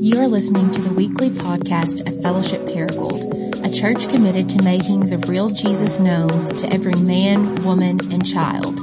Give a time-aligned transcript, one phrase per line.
[0.00, 5.10] You are listening to the weekly podcast of Fellowship Paragould, a church committed to making
[5.10, 8.78] the real Jesus known to every man, woman, and child.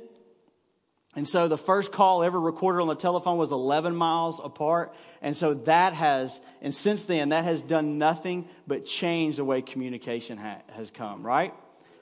[1.16, 4.94] And so the first call ever recorded on the telephone was 11 miles apart.
[5.24, 9.64] And so that has, and since then, that has done nothing but change the way
[9.64, 11.54] communication ha- has come, right?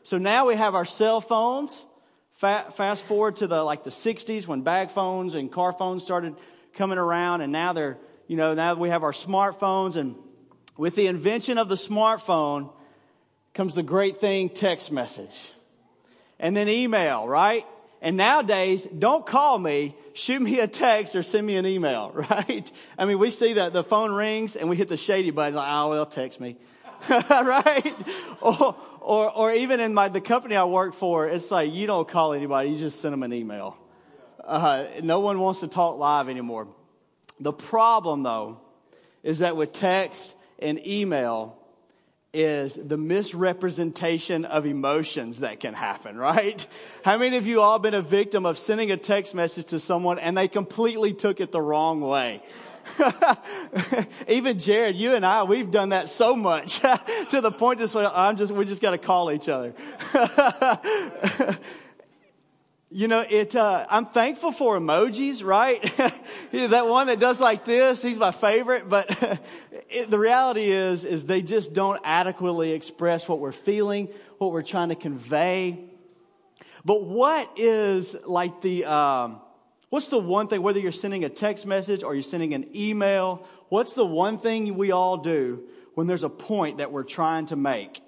[0.03, 1.85] So now we have our cell phones.
[2.31, 6.35] Fa- fast forward to the, like the 60s when bag phones and car phones started
[6.75, 7.39] coming around.
[7.39, 7.97] And now they're,
[8.27, 10.15] you know, now we have our smartphones and
[10.77, 12.71] with the invention of the smartphone
[13.53, 15.51] comes the great thing text message.
[16.39, 17.65] And then email, right?
[18.01, 22.71] And nowadays, don't call me, shoot me a text or send me an email, right?
[22.97, 25.67] I mean, we see that the phone rings and we hit the shady button, like,
[25.67, 26.57] oh, well, text me.
[27.09, 27.95] right?
[28.41, 32.07] Or, or, or even in my, the company I work for, it's like, you don't
[32.07, 33.77] call anybody, you just send them an email.
[34.43, 36.67] Uh, no one wants to talk live anymore.
[37.39, 38.61] The problem, though,
[39.23, 41.57] is that with text and email
[42.33, 46.67] is the misrepresentation of emotions that can happen, right?
[47.03, 50.19] How many of you all been a victim of sending a text message to someone
[50.19, 52.43] and they completely took it the wrong way?
[54.27, 56.79] Even Jared, you and I, we've done that so much
[57.29, 59.73] to the point this way, I'm just, we just got to call each other.
[62.89, 65.81] You know, it, uh, I'm thankful for emojis, right?
[66.53, 69.41] that one that does like this, he's my favorite, but
[69.89, 74.61] it, the reality is, is they just don't adequately express what we're feeling, what we're
[74.61, 75.83] trying to convey.
[76.85, 79.41] But what is like the, um,
[79.89, 83.45] what's the one thing, whether you're sending a text message or you're sending an email,
[83.67, 85.63] what's the one thing we all do
[85.95, 88.01] when there's a point that we're trying to make?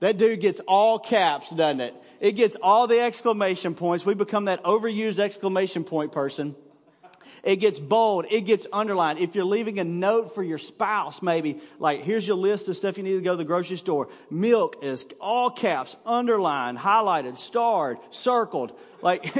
[0.00, 1.94] That dude gets all caps, doesn't it?
[2.20, 4.04] It gets all the exclamation points.
[4.04, 6.54] We become that overused exclamation point person.
[7.42, 8.26] It gets bold.
[8.28, 9.20] It gets underlined.
[9.20, 12.98] If you're leaving a note for your spouse, maybe, like, here's your list of stuff
[12.98, 14.08] you need to go to the grocery store.
[14.30, 18.76] Milk is all caps, underlined, highlighted, starred, circled.
[19.00, 19.32] Like,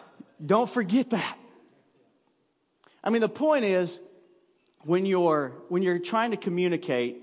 [0.46, 1.36] don't forget that.
[3.02, 3.98] I mean, the point is,
[4.84, 7.22] when you're, when you're trying to communicate,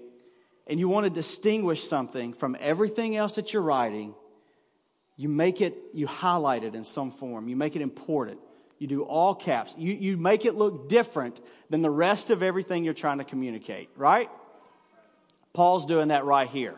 [0.68, 4.16] and you want to distinguish something from everything else that you're writing,
[5.18, 7.48] you make it, you highlight it in some form.
[7.48, 8.40] You make it important.
[8.80, 9.74] You do all caps.
[9.78, 11.40] You, you make it look different
[11.70, 14.30] than the rest of everything you're trying to communicate, right?
[15.54, 16.76] Paul's doing that right here.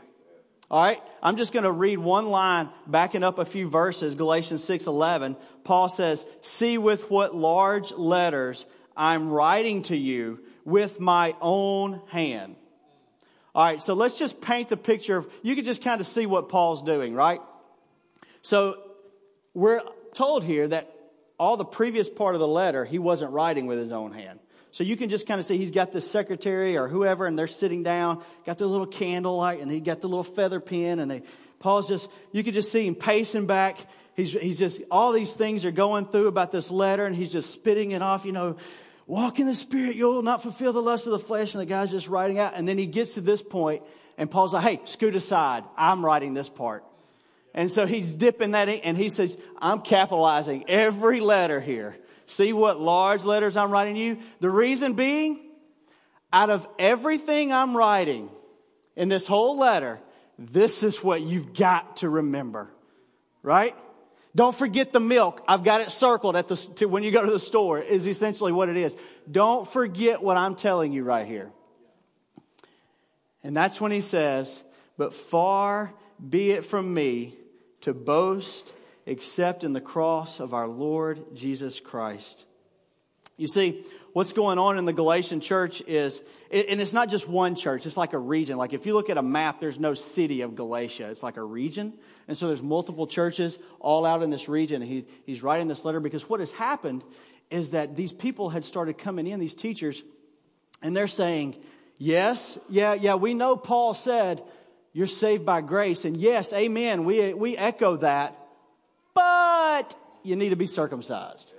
[0.69, 1.01] All right?
[1.23, 5.37] I'm just going to read one line backing up a few verses, Galatians 6:11.
[5.63, 12.57] Paul says, "See with what large letters I'm writing to you with my own hand."
[13.57, 16.27] All right, so let's just paint the picture of, you can just kind of see
[16.27, 17.41] what Paul's doing, right?
[18.43, 18.83] So
[19.55, 19.81] we're
[20.13, 20.93] told here that
[21.39, 24.37] all the previous part of the letter, he wasn't writing with his own hand.
[24.69, 27.47] So you can just kind of see he's got this secretary or whoever, and they're
[27.47, 31.23] sitting down, got their little candlelight, and he got the little feather pen, and they
[31.57, 33.79] Paul's just, you can just see him pacing back.
[34.15, 37.49] He's, he's just, all these things are going through about this letter, and he's just
[37.49, 38.57] spitting it off, you know,
[39.07, 41.55] walk in the spirit, you'll not fulfill the lust of the flesh.
[41.55, 42.53] And the guy's just writing out.
[42.55, 43.81] And then he gets to this point,
[44.17, 45.63] and Paul's like, hey, scoot aside.
[45.75, 46.83] I'm writing this part.
[47.53, 51.97] And so he's dipping that in, and he says, I'm capitalizing every letter here.
[52.27, 54.19] See what large letters I'm writing you?
[54.41, 55.39] The reason being,
[56.31, 58.29] out of everything I'm writing
[58.95, 59.99] in this whole letter,
[60.37, 62.69] this is what you've got to remember.
[63.41, 63.75] Right?
[64.37, 65.43] Don't forget the milk.
[65.47, 68.51] I've got it circled at the, to, when you go to the store is essentially
[68.51, 68.95] what it is.
[69.29, 71.51] Don't forget what I'm telling you right here.
[73.43, 74.63] And that's when he says,
[74.95, 75.91] but far
[76.29, 77.33] be it from me
[77.81, 78.71] to boast
[79.07, 82.45] except in the cross of our Lord Jesus Christ.
[83.37, 83.85] You see,
[84.17, 87.95] what's going on in the Galatian church is, and it's not just one church, it's
[87.95, 88.57] like a region.
[88.57, 91.43] Like if you look at a map, there's no city of Galatia, it's like a
[91.43, 91.93] region.
[92.27, 94.81] And so there's multiple churches all out in this region.
[94.81, 97.03] He, he's writing this letter because what has happened
[97.51, 100.01] is that these people had started coming in, these teachers,
[100.81, 101.55] and they're saying,
[101.99, 104.43] Yes, yeah, yeah, we know Paul said
[104.93, 106.05] you're saved by grace.
[106.05, 108.35] And yes, amen, we, we echo that.
[109.13, 109.93] But
[110.23, 111.53] you need to be circumcised.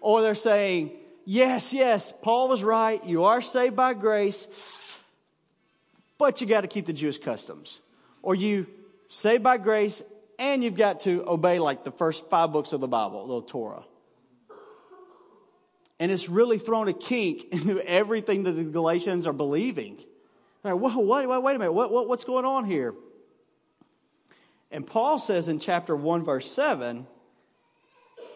[0.00, 0.90] Or they're saying,
[1.26, 3.04] yes, yes, Paul was right.
[3.04, 4.48] You are saved by grace,
[6.16, 7.78] but you got to keep the Jewish customs.
[8.22, 8.66] Or you
[9.08, 10.02] saved by grace
[10.38, 13.84] and you've got to obey like the first five books of the Bible, the Torah.
[15.98, 19.98] And it's really thrown a kink into everything that the Galatians are believing.
[20.62, 21.72] They're like, whoa, wait, wait, wait a minute.
[21.72, 22.94] What, what, what's going on here?
[24.70, 27.06] And Paul says in chapter 1, verse 7,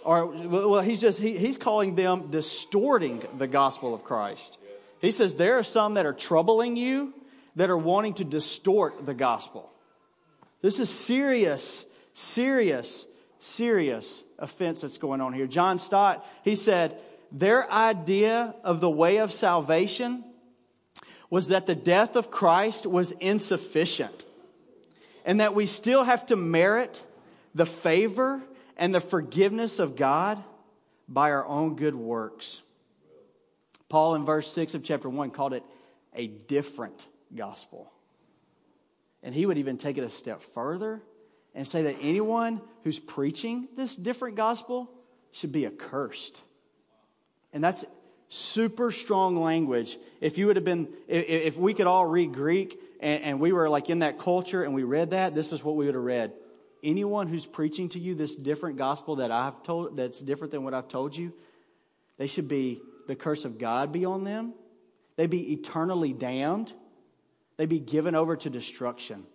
[0.05, 4.58] or, well, he's just, he, he's calling them distorting the gospel of Christ.
[5.00, 7.14] He says there are some that are troubling you
[7.56, 9.70] that are wanting to distort the gospel.
[10.62, 13.06] This is serious, serious,
[13.38, 15.47] serious offense that's going on here.
[15.47, 16.99] John Stott, he said,
[17.32, 20.25] their idea of the way of salvation
[21.31, 24.25] was that the death of Christ was insufficient
[25.25, 27.02] and that we still have to merit
[27.55, 28.43] the favor
[28.80, 30.42] and the forgiveness of God
[31.06, 32.62] by our own good works.
[33.90, 35.62] Paul, in verse 6 of chapter 1, called it
[36.14, 37.06] a different
[37.36, 37.92] gospel.
[39.22, 41.02] And he would even take it a step further
[41.54, 44.90] and say that anyone who's preaching this different gospel
[45.32, 46.40] should be accursed.
[47.52, 47.84] And that's
[48.30, 49.98] super strong language.
[50.22, 53.90] If you would have been, if, we could all read Greek and, we were like
[53.90, 56.32] in that culture and we read that, this is what we would have read.
[56.82, 60.72] Anyone who's preaching to you this different gospel that I've told, that's different than what
[60.72, 61.32] I've told you,
[62.16, 64.54] they should be, the curse of God be on them.
[65.16, 66.72] They'd be eternally damned.
[67.56, 69.26] They'd be given over to destruction.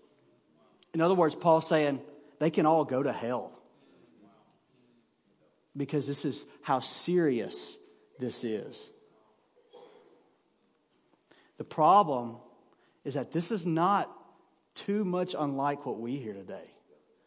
[0.94, 2.02] In other words, Paul's saying
[2.40, 3.52] they can all go to hell.
[5.76, 7.78] Because this is how serious
[8.18, 8.90] this is.
[11.58, 12.38] The problem
[13.04, 14.12] is that this is not
[14.74, 16.75] too much unlike what we hear today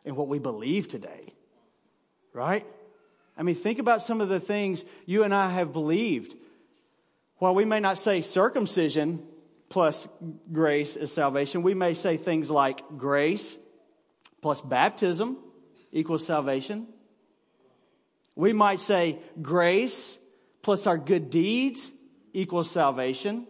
[0.08, 1.34] and what we believe today,
[2.32, 2.64] right?
[3.36, 6.34] I mean, think about some of the things you and I have believed.
[7.36, 9.22] While we may not say circumcision
[9.68, 10.08] plus
[10.50, 13.58] grace is salvation, we may say things like grace
[14.40, 15.36] plus baptism
[15.92, 16.88] equals salvation.
[18.34, 20.16] We might say grace
[20.62, 21.90] plus our good deeds
[22.32, 23.46] equals salvation.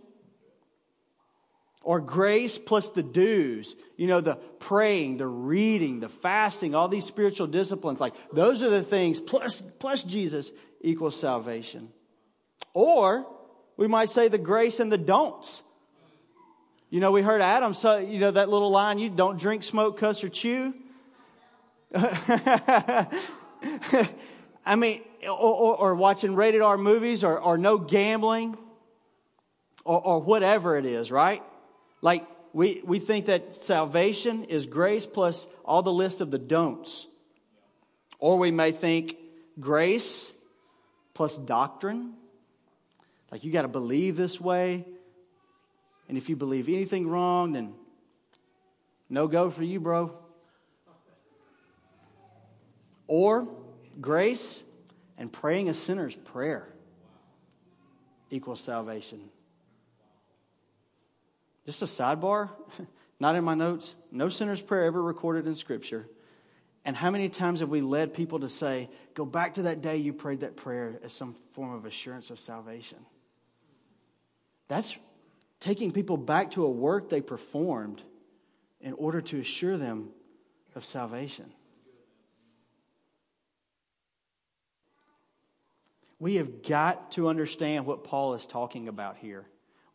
[1.88, 7.06] Or grace plus the dues, you know, the praying, the reading, the fasting, all these
[7.06, 10.52] spiritual disciplines, like those are the things, plus, plus Jesus
[10.82, 11.88] equals salvation.
[12.74, 13.26] Or
[13.78, 15.62] we might say the grace and the don'ts.
[16.90, 19.98] You know, we heard Adam, so, you know, that little line, you don't drink, smoke,
[19.98, 20.74] cuss, or chew.
[21.94, 23.06] I
[24.76, 28.58] mean, or, or, or watching rated R movies or, or no gambling
[29.86, 31.42] or, or whatever it is, right?
[32.00, 37.06] Like, we, we think that salvation is grace plus all the list of the don'ts.
[38.18, 39.16] Or we may think
[39.60, 40.32] grace
[41.14, 42.14] plus doctrine.
[43.30, 44.84] Like, you got to believe this way.
[46.08, 47.74] And if you believe anything wrong, then
[49.10, 50.16] no go for you, bro.
[53.06, 53.48] Or
[54.00, 54.62] grace
[55.16, 56.68] and praying a sinner's prayer
[58.30, 59.30] equals salvation.
[61.68, 62.48] Just a sidebar,
[63.20, 63.94] not in my notes.
[64.10, 66.08] No sinner's prayer ever recorded in Scripture.
[66.82, 69.98] And how many times have we led people to say, go back to that day
[69.98, 72.96] you prayed that prayer as some form of assurance of salvation?
[74.68, 74.96] That's
[75.60, 78.00] taking people back to a work they performed
[78.80, 80.08] in order to assure them
[80.74, 81.52] of salvation.
[86.18, 89.44] We have got to understand what Paul is talking about here.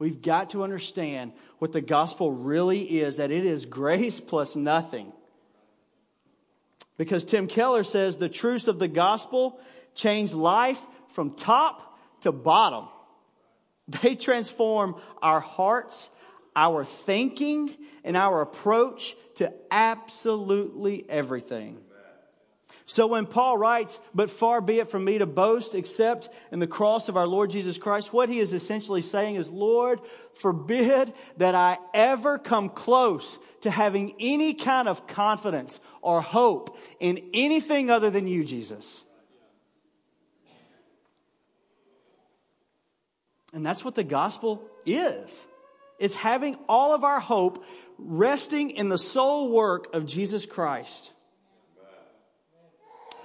[0.04, 5.14] We've got to understand what the gospel really is that it is grace plus nothing.
[6.98, 9.62] Because Tim Keller says the truths of the gospel
[9.96, 12.90] change life from top to bottom.
[13.88, 16.10] They transform our hearts,
[16.54, 21.78] our thinking, and our approach to absolutely everything.
[22.86, 26.68] So when Paul writes, but far be it from me to boast except in the
[26.68, 30.02] cross of our Lord Jesus Christ, what he is essentially saying is, Lord,
[30.34, 37.30] forbid that I ever come close to having any kind of confidence or hope in
[37.34, 39.02] anything other than you, Jesus.
[43.54, 45.46] And that's what the gospel is.
[46.00, 47.64] It's having all of our hope
[47.98, 51.14] resting in the sole work of Jesus Christ.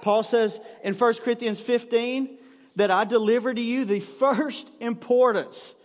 [0.09, 2.39] Paul says in 1 Corinthians 15
[2.77, 5.75] that I deliver to you the first importance.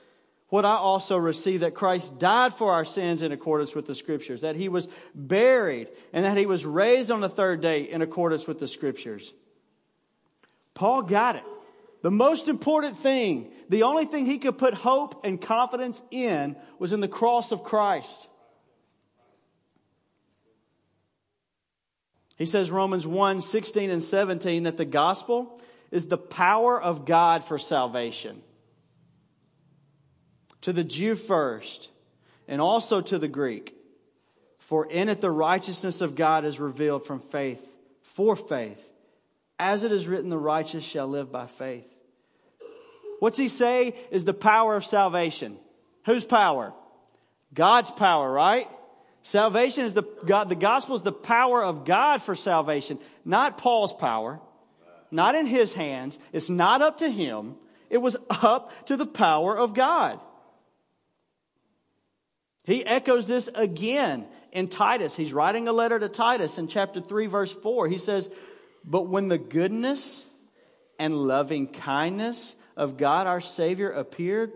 [0.49, 4.41] What I also received that Christ died for our sins in accordance with the scriptures,
[4.41, 8.47] that he was buried, and that he was raised on the third day in accordance
[8.47, 9.35] with the scriptures.
[10.73, 11.45] Paul got it.
[12.01, 16.95] The most important thing, the only thing he could put hope and confidence in, was
[16.95, 18.27] in the cross of Christ.
[22.37, 25.61] He says, Romans 1 16 and 17, that the gospel
[25.91, 28.43] is the power of God for salvation.
[30.63, 31.91] To the Jew first,
[32.49, 33.75] and also to the Greek.
[34.59, 37.65] For in it the righteousness of God is revealed from faith,
[38.03, 38.83] for faith.
[39.59, 41.87] As it is written, the righteous shall live by faith.
[43.21, 45.59] What's he say is the power of salvation?
[46.07, 46.73] Whose power?
[47.53, 48.69] God's power, right?
[49.25, 53.95] Salvation is the God, the gospel is the power of God for salvation, not Paul's
[53.95, 54.39] power,
[55.11, 56.19] not in his hands.
[56.35, 57.57] It's not up to him.
[57.89, 60.21] It was up to the power of God.
[62.65, 65.17] He echoes this again in Titus.
[65.17, 67.89] He's writing a letter to Titus in chapter 3, verse 4.
[67.89, 68.31] He says,
[68.85, 70.27] But when the goodness
[70.99, 74.53] and loving kindness of God our Savior appeared,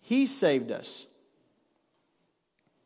[0.00, 1.05] He saved us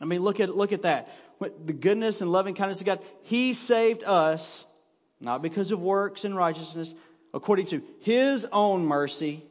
[0.00, 1.08] I mean, look at, look at that.
[1.40, 3.00] The goodness and loving kindness of God.
[3.22, 4.64] He saved us,
[5.20, 6.94] not because of works and righteousness,
[7.34, 9.44] according to His own mercy,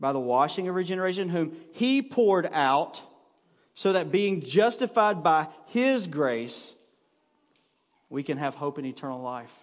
[0.00, 3.02] by the washing of regeneration, whom He poured out,
[3.74, 6.74] so that being justified by His grace,
[8.08, 9.54] we can have hope in eternal life.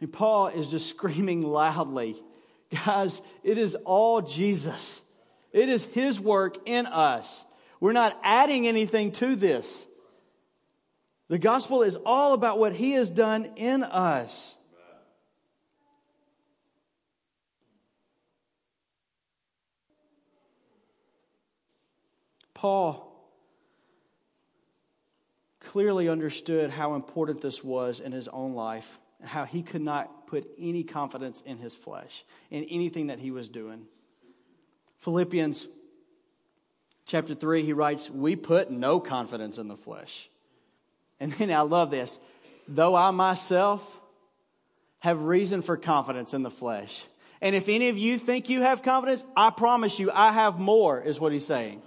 [0.00, 2.16] I mean, Paul is just screaming loudly,
[2.84, 5.00] guys, it is all Jesus.
[5.52, 7.44] It is His work in us.
[7.82, 9.88] We're not adding anything to this.
[11.26, 14.54] The gospel is all about what he has done in us.
[22.54, 23.20] Paul
[25.58, 30.48] clearly understood how important this was in his own life, how he could not put
[30.56, 33.86] any confidence in his flesh, in anything that he was doing.
[34.98, 35.66] Philippians
[37.06, 40.28] chapter 3, he writes, We put no confidence in the flesh.
[41.20, 42.18] And then I love this.
[42.68, 44.00] Though I myself
[45.00, 47.04] have reason for confidence in the flesh.
[47.40, 51.00] And if any of you think you have confidence, I promise you, I have more,
[51.00, 51.82] is what he's saying.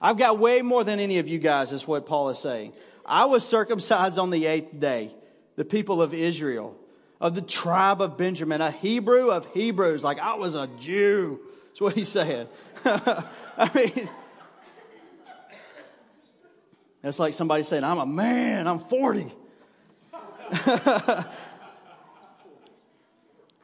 [0.00, 2.74] I've got way more than any of you guys, is what Paul is saying.
[3.06, 5.10] I was circumcised on the eighth day,
[5.56, 6.76] the people of Israel,
[7.18, 11.40] of the tribe of Benjamin, a Hebrew of Hebrews, like I was a Jew.
[11.68, 12.46] That's what he's saying.
[12.84, 14.08] I mean,
[17.02, 19.32] that's like somebody saying, I'm a man, I'm 40.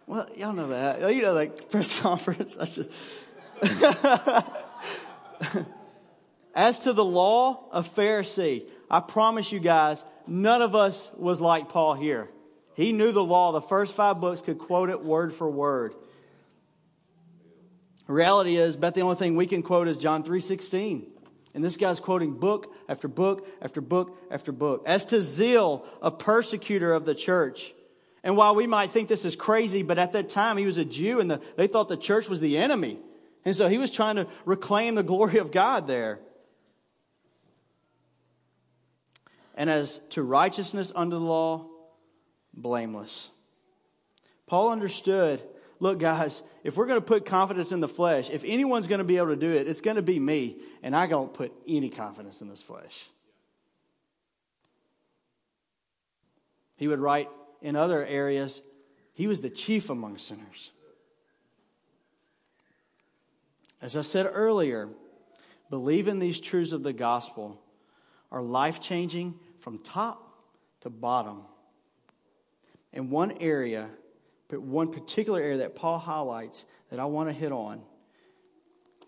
[0.06, 1.14] well, y'all know that.
[1.14, 2.56] You know, like press conference.
[6.54, 11.68] As to the law of Pharisee, I promise you guys, none of us was like
[11.68, 12.30] Paul here.
[12.74, 13.52] He knew the law.
[13.52, 15.94] The first five books could quote it word for word.
[18.06, 21.15] reality is, bet the only thing we can quote is John 3.16.
[21.56, 24.82] And this guy's quoting book after book after book after book.
[24.84, 27.72] As to zeal, a persecutor of the church.
[28.22, 30.84] And while we might think this is crazy, but at that time he was a
[30.84, 32.98] Jew and the, they thought the church was the enemy.
[33.46, 36.18] And so he was trying to reclaim the glory of God there.
[39.54, 41.70] And as to righteousness under the law,
[42.52, 43.30] blameless.
[44.46, 45.42] Paul understood
[45.80, 49.04] look, guys, if we're going to put confidence in the flesh, if anyone's going to
[49.04, 50.56] be able to do it, it's going to be me.
[50.82, 53.06] And I don't put any confidence in this flesh.
[56.76, 57.28] He would write
[57.62, 58.62] in other areas,
[59.14, 60.70] he was the chief among sinners.
[63.80, 64.88] As I said earlier,
[65.70, 67.60] believing these truths of the gospel
[68.30, 70.22] are life changing from top
[70.80, 71.42] to bottom.
[72.92, 73.88] In one area,
[74.48, 77.82] but one particular area that Paul highlights that I want to hit on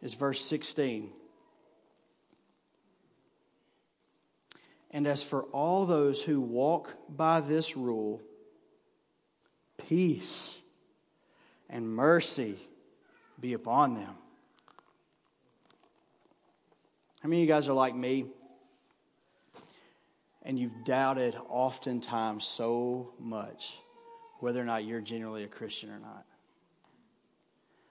[0.02, 1.10] is verse 16.
[4.90, 8.22] And as for all those who walk by this rule,
[9.86, 10.60] peace
[11.68, 12.56] and mercy
[13.38, 14.14] be upon them.
[17.20, 18.26] How many of you guys are like me?
[20.42, 23.76] And you've doubted oftentimes so much
[24.38, 26.24] whether or not you're genuinely a Christian or not.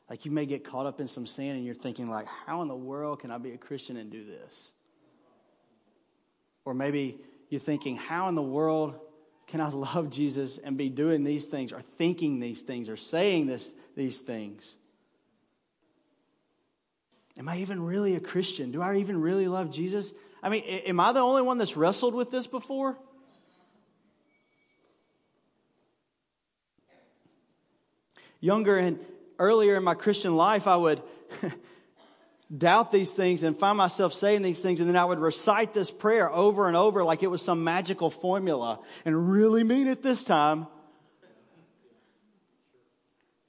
[0.10, 2.68] Like you may get caught up in some sin and you're thinking like, how in
[2.68, 4.70] the world can I be a Christian and do this?
[6.64, 8.96] Or maybe you're thinking, how in the world
[9.48, 13.48] can I love Jesus and be doing these things or thinking these things or saying
[13.48, 14.76] this, these things?
[17.38, 18.72] Am I even really a Christian?
[18.72, 20.14] Do I even really love Jesus?
[20.42, 22.98] I mean, am I the only one that's wrestled with this before?
[28.40, 29.00] Younger and
[29.40, 31.02] earlier in my Christian life, I would
[32.56, 35.92] doubt these things and find myself saying these things, and then I would recite this
[35.92, 40.24] prayer over and over like it was some magical formula and really mean it this
[40.24, 40.68] time.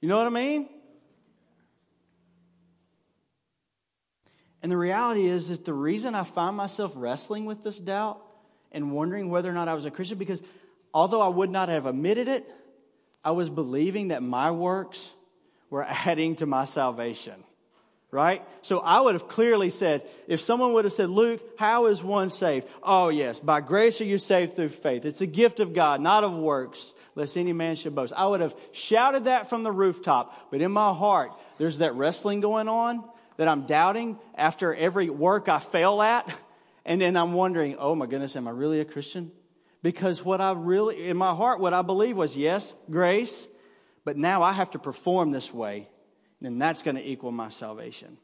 [0.01, 0.69] You know what I mean?
[4.61, 8.21] And the reality is that the reason I find myself wrestling with this doubt
[8.71, 10.41] and wondering whether or not I was a Christian, because
[10.93, 12.53] although I would not have admitted it,
[13.23, 15.09] I was believing that my works
[15.69, 17.43] were adding to my salvation.
[18.11, 18.43] Right?
[18.63, 22.31] So I would have clearly said, if someone would have said, Luke, how is one
[22.31, 22.65] saved?
[22.81, 25.05] Oh, yes, by grace are you saved through faith.
[25.05, 28.11] It's a gift of God, not of works, lest any man should boast.
[28.17, 32.39] I would have shouted that from the rooftop, but in my heart, there's that wrestling
[32.39, 33.03] going on
[33.37, 36.33] that I'm doubting after every work I fail at.
[36.85, 39.31] And then I'm wondering, oh my goodness, am I really a Christian?
[39.81, 43.47] Because what I really, in my heart, what I believe was yes, grace,
[44.03, 45.87] but now I have to perform this way,
[46.43, 48.17] and that's going to equal my salvation.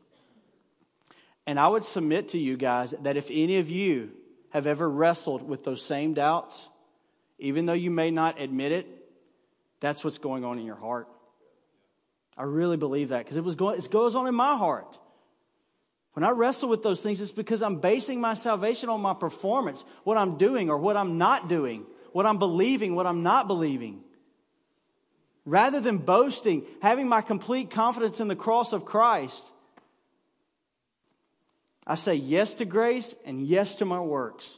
[1.47, 4.11] And I would submit to you guys that if any of you
[4.49, 6.67] have ever wrestled with those same doubts,
[7.39, 8.87] even though you may not admit it,
[9.79, 11.07] that's what's going on in your heart.
[12.37, 14.97] I really believe that because it was going, it goes on in my heart.
[16.15, 19.83] When I wrestle with those things, it's because I'm basing my salvation on my performance,
[20.05, 24.01] what I'm doing or what I'm not doing, what I'm believing, what I'm not believing.
[25.43, 29.45] Rather than boasting, having my complete confidence in the cross of Christ,
[31.85, 34.57] I say yes to grace and yes to my works.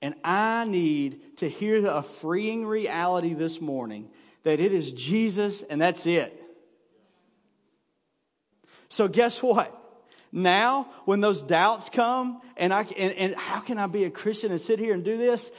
[0.00, 4.08] And I need to hear the, freeing reality this morning
[4.44, 6.39] that it is Jesus and that's it.
[8.90, 9.76] So guess what?
[10.32, 14.52] Now, when those doubts come, and I and, and how can I be a Christian
[14.52, 15.50] and sit here and do this?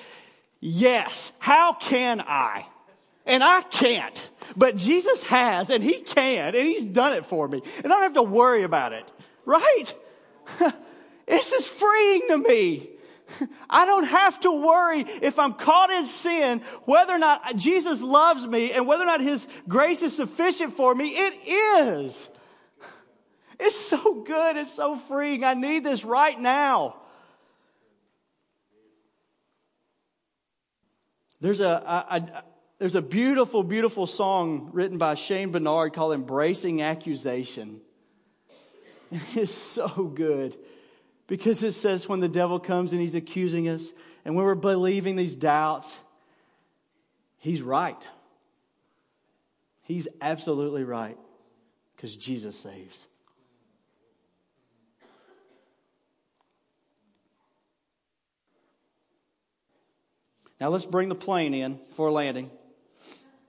[0.59, 1.31] Yes.
[1.39, 2.65] How can I?
[3.25, 4.29] And I can't.
[4.55, 7.61] But Jesus has, and He can, and He's done it for me.
[7.77, 9.11] And I don't have to worry about it.
[9.45, 9.93] Right?
[11.27, 12.89] this is freeing to me.
[13.69, 18.45] I don't have to worry if I'm caught in sin, whether or not Jesus loves
[18.45, 21.09] me and whether or not His grace is sufficient for me.
[21.09, 22.29] It is.
[23.63, 24.57] It's so good.
[24.57, 25.43] It's so freeing.
[25.43, 26.95] I need this right now.
[31.39, 32.43] There's a,
[32.79, 37.81] there's a beautiful, beautiful song written by Shane Barnard called Embracing Accusation.
[39.11, 40.57] And it's so good
[41.27, 43.93] because it says when the devil comes and he's accusing us
[44.25, 45.99] and when we're believing these doubts,
[47.37, 48.07] he's right.
[49.83, 51.17] He's absolutely right
[51.95, 53.07] because Jesus saves.
[60.61, 62.51] Now let's bring the plane in for landing.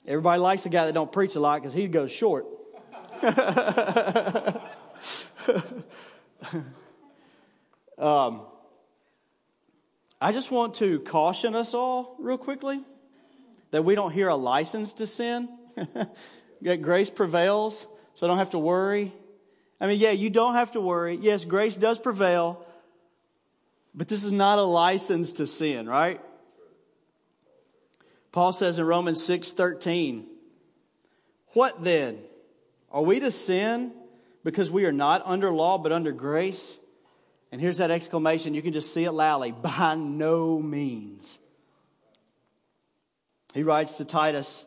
[0.06, 2.46] Everybody likes a guy that don't preach a lot because he goes short.
[7.98, 8.40] um,
[10.22, 12.80] I just want to caution us all real quickly
[13.72, 15.50] that we don't hear a license to sin.
[16.62, 19.12] that grace prevails, so I don't have to worry.
[19.78, 21.18] I mean, yeah, you don't have to worry.
[21.20, 22.64] Yes, grace does prevail,
[23.94, 26.18] but this is not a license to sin, right?
[28.32, 30.26] Paul says in Romans 6:13,
[31.52, 32.24] "What then?
[32.90, 33.92] Are we to sin
[34.42, 36.78] because we are not under law but under grace?"
[37.52, 41.38] And here's that exclamation, you can just see it loudly, "By no means."
[43.52, 44.64] He writes to Titus,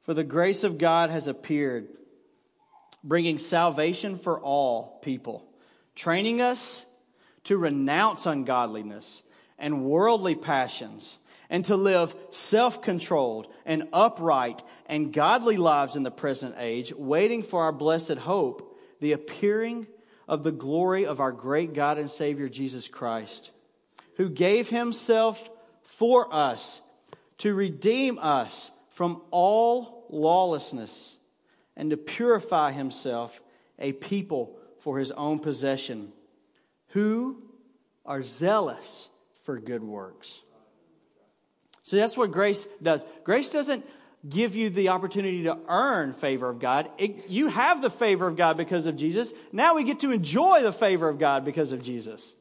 [0.00, 1.88] "For the grace of God has appeared,
[3.04, 5.46] bringing salvation for all people,
[5.94, 6.86] training us
[7.44, 9.22] to renounce ungodliness
[9.58, 11.18] and worldly passions."
[11.52, 17.42] And to live self controlled and upright and godly lives in the present age, waiting
[17.42, 19.86] for our blessed hope, the appearing
[20.26, 23.50] of the glory of our great God and Savior Jesus Christ,
[24.16, 25.50] who gave himself
[25.82, 26.80] for us
[27.38, 31.16] to redeem us from all lawlessness
[31.76, 33.42] and to purify himself
[33.78, 36.12] a people for his own possession,
[36.88, 37.42] who
[38.06, 39.10] are zealous
[39.44, 40.40] for good works.
[41.82, 43.04] So that's what grace does.
[43.24, 43.84] Grace doesn't
[44.28, 46.88] give you the opportunity to earn favor of God.
[46.96, 49.32] It, you have the favor of God because of Jesus.
[49.50, 52.34] Now we get to enjoy the favor of God because of Jesus.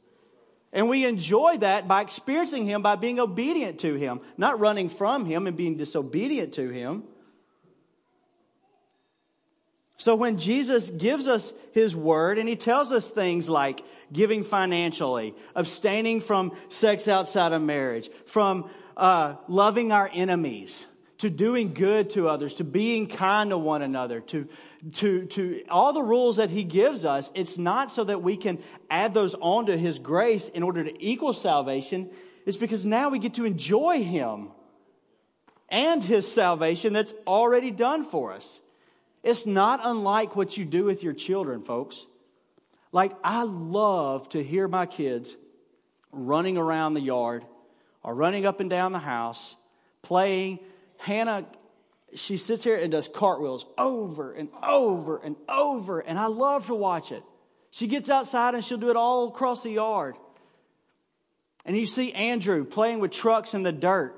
[0.73, 5.25] And we enjoy that by experiencing Him, by being obedient to Him, not running from
[5.25, 7.03] Him and being disobedient to Him.
[10.01, 15.35] So when Jesus gives us his word and he tells us things like giving financially,
[15.53, 20.87] abstaining from sex outside of marriage, from uh, loving our enemies,
[21.19, 24.47] to doing good to others, to being kind to one another, to,
[24.93, 28.57] to, to all the rules that he gives us, it's not so that we can
[28.89, 32.09] add those on to his grace in order to equal salvation.
[32.47, 34.49] It's because now we get to enjoy him
[35.69, 38.59] and his salvation that's already done for us.
[39.23, 42.05] It's not unlike what you do with your children, folks.
[42.91, 45.37] Like, I love to hear my kids
[46.11, 47.45] running around the yard
[48.03, 49.55] or running up and down the house,
[50.01, 50.59] playing.
[50.97, 51.45] Hannah,
[52.13, 56.75] she sits here and does cartwheels over and over and over, and I love to
[56.75, 57.23] watch it.
[57.69, 60.17] She gets outside and she'll do it all across the yard.
[61.63, 64.17] And you see Andrew playing with trucks in the dirt.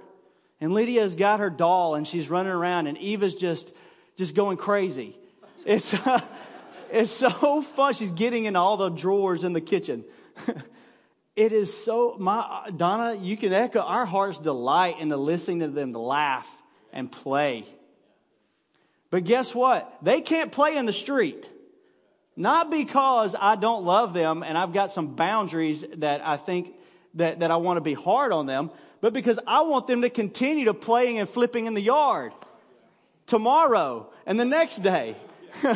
[0.60, 3.74] And Lydia's got her doll and she's running around, and Eva's just
[4.18, 5.18] just going crazy.
[5.66, 6.22] It's, uh,
[6.92, 7.94] it's so fun.
[7.94, 10.04] She's getting in all the drawers in the kitchen.
[11.36, 15.68] it is so, my, Donna, you can echo our heart's delight in the listening to
[15.68, 16.50] them laugh
[16.92, 17.66] and play.
[19.10, 19.96] But guess what?
[20.02, 21.50] They can't play in the street.
[22.36, 26.74] Not because I don't love them and I've got some boundaries that I think
[27.16, 28.72] that, that I want to be hard on them,
[29.02, 32.34] but because I want them to continue to playing and flipping in the yard
[33.26, 35.16] tomorrow and the next day.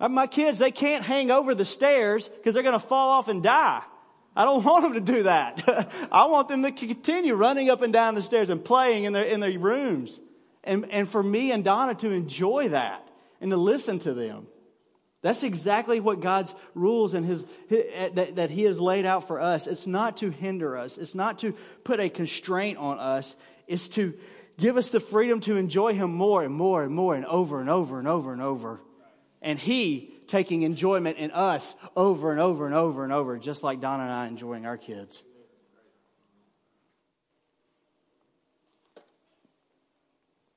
[0.00, 3.42] My kids, they can't hang over the stairs because they're going to fall off and
[3.42, 3.82] die.
[4.36, 5.88] I don't want them to do that.
[6.12, 9.24] I want them to continue running up and down the stairs and playing in their,
[9.24, 10.20] in their rooms.
[10.64, 13.06] And, and for me and Donna to enjoy that
[13.40, 14.46] and to listen to them.
[15.24, 19.26] That's exactly what God's rules and his, his eh, that, that He has laid out
[19.26, 19.66] for us.
[19.66, 20.98] It's not to hinder us.
[20.98, 23.34] It's not to put a constraint on us.
[23.66, 24.12] It's to
[24.58, 27.70] give us the freedom to enjoy Him more and more and more and over and
[27.70, 28.80] over and over and over.
[29.42, 33.80] And He taking enjoyment in us over and over and over and over, just like
[33.80, 35.22] Don and I enjoying our kids.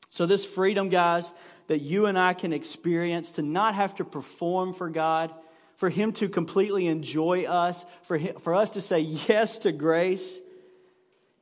[0.09, 1.31] So, this freedom, guys,
[1.67, 5.31] that you and I can experience to not have to perform for God,
[5.75, 10.39] for Him to completely enjoy us, for, him, for us to say yes to grace,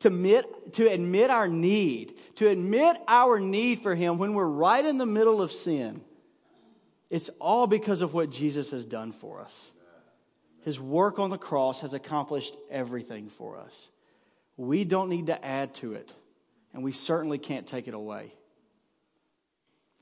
[0.05, 4.85] to admit, to admit our need, to admit our need for Him when we're right
[4.85, 6.01] in the middle of sin.
[7.09, 9.71] It's all because of what Jesus has done for us.
[10.61, 13.89] His work on the cross has accomplished everything for us.
[14.57, 16.13] We don't need to add to it,
[16.73, 18.31] and we certainly can't take it away.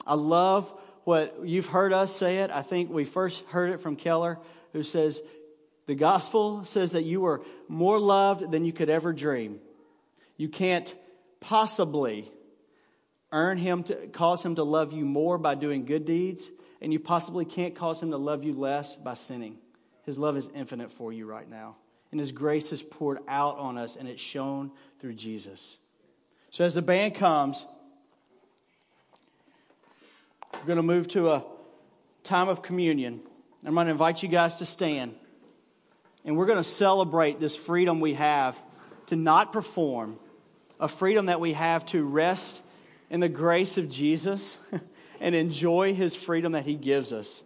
[0.06, 0.74] I love
[1.06, 2.52] what you've heard us say it.
[2.52, 4.38] I think we first heard it from Keller,
[4.74, 5.22] who says,
[5.86, 9.62] The gospel says that you are more loved than you could ever dream.
[10.44, 10.94] You can't
[11.40, 12.30] possibly
[13.32, 16.50] earn him to cause him to love you more by doing good deeds,
[16.82, 19.58] and you possibly can't cause him to love you less by sinning.
[20.04, 21.78] His love is infinite for you right now.
[22.12, 25.78] And his grace is poured out on us, and it's shown through Jesus.
[26.52, 27.66] So as the band comes,
[30.56, 31.46] we're going to move to a
[32.24, 33.22] time of communion.
[33.66, 35.16] I'm going to invite you guys to stand.
[36.26, 38.62] And we're going to celebrate this freedom we have
[39.08, 40.18] to not perform,
[40.84, 42.62] a freedom that we have to rest
[43.10, 44.58] in the grace of Jesus
[45.22, 47.42] and enjoy his freedom that he gives us.